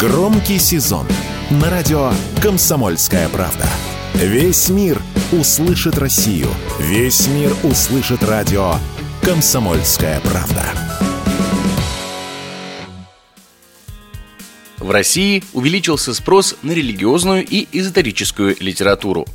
[0.00, 1.06] Громкий сезон
[1.50, 2.10] на радио
[2.42, 3.66] «Комсомольская правда».
[4.14, 4.98] Весь мир
[5.30, 6.46] услышит Россию.
[6.78, 8.76] Весь мир услышит радио
[9.20, 10.64] «Комсомольская правда».
[14.78, 19.26] В России увеличился спрос на религиозную и эзотерическую литературу.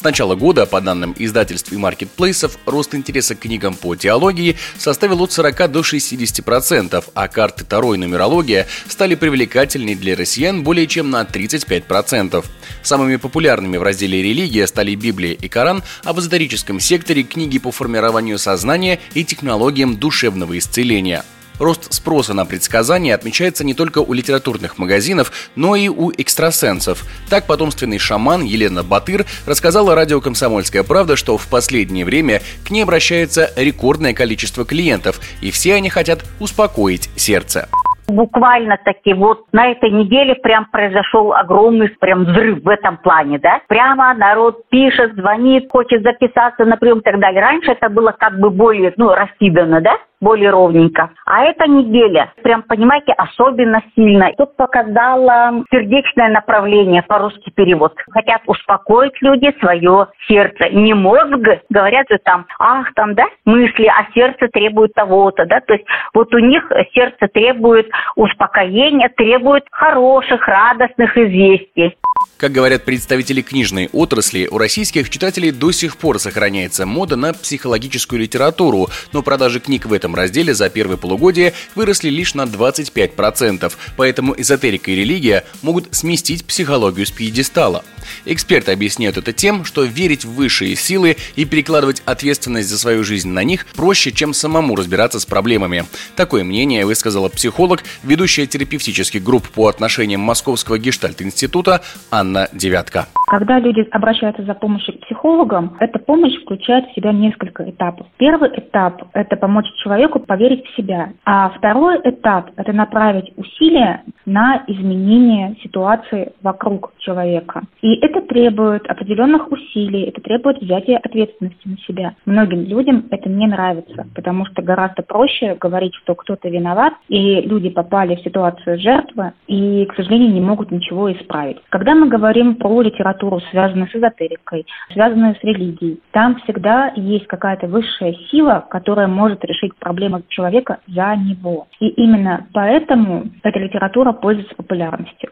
[0.00, 5.22] С начала года, по данным издательств и маркетплейсов, рост интереса к книгам по теологии составил
[5.22, 11.10] от 40 до 60%, а карты Таро и нумерология стали привлекательнее для россиян более чем
[11.10, 12.42] на 35%.
[12.82, 17.70] Самыми популярными в разделе «Религия» стали Библия и Коран, а в эзотерическом секторе книги по
[17.70, 21.26] формированию сознания и технологиям душевного исцеления–
[21.60, 27.04] Рост спроса на предсказания отмечается не только у литературных магазинов, но и у экстрасенсов.
[27.28, 32.82] Так потомственный шаман Елена Батыр рассказала радио «Комсомольская правда», что в последнее время к ней
[32.82, 37.68] обращается рекордное количество клиентов, и все они хотят успокоить сердце.
[38.08, 43.60] Буквально таки вот на этой неделе прям произошел огромный прям взрыв в этом плане, да.
[43.68, 47.40] Прямо народ пишет, звонит, хочет записаться на прием и так далее.
[47.42, 51.10] Раньше это было как бы более, ну, раскидано, да более ровненько.
[51.26, 54.32] А эта неделя, прям понимаете, особенно сильно.
[54.36, 57.94] Тут показала сердечное направление, по-русски перевод.
[58.10, 60.68] Хотят успокоить люди свое сердце.
[60.70, 61.36] Не мозг,
[61.70, 65.60] говорят же там, ах, там, да, мысли, а сердце требует того-то, да.
[65.60, 71.96] То есть вот у них сердце требует успокоения, требует хороших, радостных известий.
[72.40, 78.20] Как говорят представители книжной отрасли, у российских читателей до сих пор сохраняется мода на психологическую
[78.20, 84.34] литературу, но продажи книг в этом разделе за первое полугодие выросли лишь на 25%, поэтому
[84.36, 87.84] эзотерика и религия могут сместить психологию с пьедестала.
[88.24, 93.30] Эксперты объясняют это тем, что верить в высшие силы и перекладывать ответственность за свою жизнь
[93.30, 95.84] на них проще, чем самому разбираться с проблемами.
[96.16, 103.06] Такое мнение высказала психолог, ведущая терапевтических групп по отношениям Московского гештальт-института Анна Девятка.
[103.28, 108.08] Когда люди обращаются за помощью к психологам, эта помощь включает в себя несколько этапов.
[108.16, 111.12] Первый этап– это помочь человеку поверить в себя.
[111.24, 117.62] А второй этап– это направить усилия на изменение ситуации вокруг человека.
[117.90, 122.14] И это требует определенных усилий, это требует взятия ответственности на себя.
[122.24, 127.68] Многим людям это не нравится, потому что гораздо проще говорить, что кто-то виноват, и люди
[127.68, 131.56] попали в ситуацию жертвы, и, к сожалению, не могут ничего исправить.
[131.68, 137.66] Когда мы говорим про литературу, связанную с эзотерикой, связанную с религией, там всегда есть какая-то
[137.66, 141.66] высшая сила, которая может решить проблемы человека за него.
[141.80, 145.29] И именно поэтому эта литература пользуется популярностью.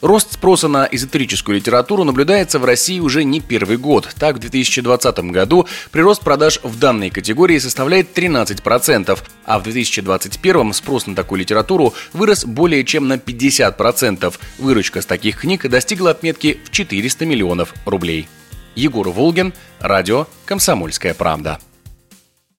[0.00, 4.08] Рост спроса на эзотерическую литературу наблюдается в России уже не первый год.
[4.16, 11.08] Так, в 2020 году прирост продаж в данной категории составляет 13%, а в 2021 спрос
[11.08, 14.32] на такую литературу вырос более чем на 50%.
[14.58, 18.28] Выручка с таких книг достигла отметки в 400 миллионов рублей.
[18.76, 21.58] Егор Волгин, радио «Комсомольская правда».